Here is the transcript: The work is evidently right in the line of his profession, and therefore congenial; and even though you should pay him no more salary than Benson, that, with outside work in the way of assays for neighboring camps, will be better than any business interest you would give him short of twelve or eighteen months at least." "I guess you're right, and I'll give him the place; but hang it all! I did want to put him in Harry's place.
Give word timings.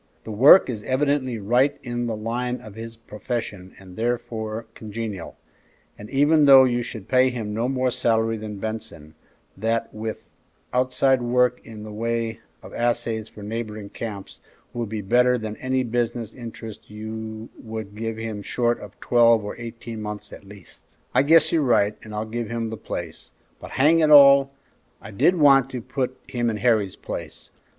The 0.23 0.31
work 0.31 0.67
is 0.67 0.81
evidently 0.81 1.37
right 1.37 1.77
in 1.83 2.07
the 2.07 2.15
line 2.15 2.59
of 2.59 2.73
his 2.73 2.95
profession, 2.97 3.75
and 3.77 3.95
therefore 3.97 4.65
congenial; 4.73 5.37
and 5.95 6.09
even 6.09 6.45
though 6.45 6.63
you 6.63 6.81
should 6.81 7.07
pay 7.07 7.29
him 7.29 7.53
no 7.53 7.69
more 7.69 7.91
salary 7.91 8.35
than 8.35 8.57
Benson, 8.57 9.13
that, 9.55 9.93
with 9.93 10.23
outside 10.73 11.21
work 11.21 11.61
in 11.63 11.83
the 11.83 11.91
way 11.91 12.39
of 12.63 12.73
assays 12.73 13.29
for 13.29 13.43
neighboring 13.43 13.89
camps, 13.89 14.41
will 14.73 14.87
be 14.87 15.01
better 15.01 15.37
than 15.37 15.55
any 15.57 15.83
business 15.83 16.33
interest 16.33 16.89
you 16.89 17.49
would 17.61 17.95
give 17.95 18.17
him 18.17 18.41
short 18.41 18.79
of 18.79 18.99
twelve 18.99 19.45
or 19.45 19.55
eighteen 19.59 20.01
months 20.01 20.33
at 20.33 20.43
least." 20.43 20.97
"I 21.13 21.21
guess 21.21 21.51
you're 21.51 21.61
right, 21.61 21.95
and 22.01 22.11
I'll 22.11 22.25
give 22.25 22.49
him 22.49 22.71
the 22.71 22.75
place; 22.75 23.33
but 23.59 23.69
hang 23.73 23.99
it 23.99 24.09
all! 24.09 24.49
I 24.99 25.11
did 25.11 25.35
want 25.35 25.69
to 25.69 25.79
put 25.79 26.17
him 26.25 26.49
in 26.49 26.57
Harry's 26.57 26.95
place. 26.95 27.51